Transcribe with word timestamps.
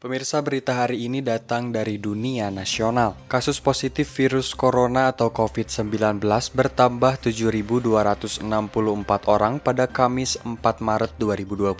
Pemirsa 0.00 0.40
berita 0.40 0.80
hari 0.80 1.04
ini 1.04 1.20
datang 1.20 1.76
dari 1.76 2.00
dunia 2.00 2.48
nasional. 2.48 3.20
Kasus 3.28 3.60
positif 3.60 4.08
virus 4.16 4.56
corona 4.56 5.12
atau 5.12 5.28
COVID-19 5.28 6.24
bertambah 6.56 7.20
7.264 7.20 8.40
orang 9.28 9.60
pada 9.60 9.84
Kamis 9.84 10.40
4 10.40 10.56
Maret 10.56 11.12
2021. 11.20 11.76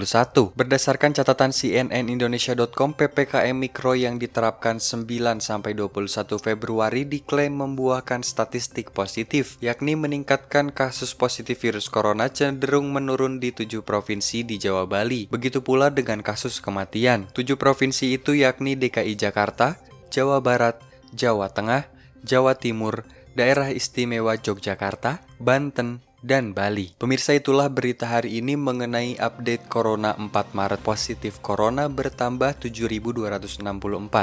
Berdasarkan 0.56 1.12
catatan 1.12 1.52
cnnindonesia.com, 1.52 2.96
PPKM 2.96 3.56
Mikro 3.56 3.92
yang 3.98 4.16
diterapkan 4.16 4.80
9 4.80 5.04
sampai 5.40 5.72
21 5.76 6.40
Februari 6.40 7.08
diklaim 7.08 7.60
membuahkan 7.60 8.24
statistik 8.24 8.92
positif, 8.92 9.60
yakni 9.64 9.96
meningkatkan 9.96 10.72
kasus 10.72 11.12
positif 11.12 11.60
virus 11.60 11.92
corona 11.92 12.28
cenderung 12.30 12.92
menurun 12.92 13.40
di 13.40 13.52
tujuh 13.52 13.84
provinsi 13.84 14.44
di 14.46 14.56
Jawa 14.56 14.88
Bali. 14.88 15.28
Begitu 15.28 15.60
pula 15.60 15.88
dengan 15.92 16.24
kasus 16.24 16.58
kematian. 16.58 17.28
Tujuh 17.32 17.60
provinsi 17.60 18.16
itu 18.16 18.36
yakni 18.36 18.76
DKI 18.76 19.16
Jakarta, 19.16 19.80
Jawa 20.08 20.40
Barat, 20.40 20.80
Jawa 21.14 21.50
Tengah, 21.50 21.86
Jawa 22.22 22.58
Timur, 22.58 23.06
Daerah 23.34 23.70
Istimewa 23.70 24.36
Yogyakarta, 24.36 25.22
Banten, 25.38 26.02
dan 26.20 26.52
Bali. 26.52 26.92
Pemirsa 27.00 27.32
itulah 27.32 27.72
berita 27.72 28.04
hari 28.04 28.40
ini 28.40 28.56
mengenai 28.56 29.16
update 29.16 29.66
Corona 29.72 30.12
4 30.16 30.30
Maret 30.52 30.80
positif 30.84 31.40
Corona 31.40 31.88
bertambah 31.88 32.60
7.264, 32.60 33.60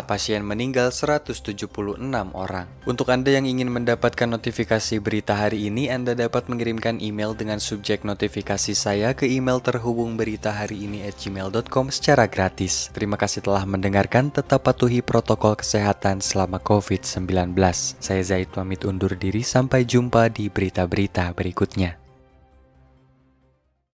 pasien 0.05 0.45
meninggal 0.45 0.93
176 0.93 1.67
orang. 2.37 2.69
Untuk 2.85 3.09
Anda 3.09 3.33
yang 3.33 3.49
ingin 3.49 3.73
mendapatkan 3.73 4.29
notifikasi 4.29 5.01
berita 5.01 5.33
hari 5.33 5.69
ini, 5.69 5.89
Anda 5.89 6.13
dapat 6.13 6.47
mengirimkan 6.47 7.01
email 7.01 7.33
dengan 7.33 7.57
subjek 7.57 8.05
notifikasi 8.05 8.77
saya 8.77 9.17
ke 9.17 9.25
email 9.25 9.59
terhubung 9.59 10.15
berita 10.15 10.53
hari 10.53 10.85
ini 10.85 11.01
at 11.05 11.17
gmail.com 11.17 11.89
secara 11.89 12.29
gratis. 12.29 12.93
Terima 12.93 13.17
kasih 13.17 13.41
telah 13.41 13.65
mendengarkan, 13.65 14.29
tetap 14.29 14.69
patuhi 14.69 15.01
protokol 15.01 15.57
kesehatan 15.57 16.21
selama 16.21 16.61
COVID-19. 16.61 17.57
Saya 17.97 18.21
Zaid 18.21 18.53
pamit 18.53 18.85
undur 18.85 19.17
diri, 19.17 19.41
sampai 19.41 19.87
jumpa 19.87 20.29
di 20.29 20.51
berita-berita 20.51 21.33
berikutnya. 21.33 21.86